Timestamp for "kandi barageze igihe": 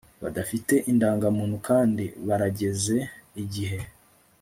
1.67-3.79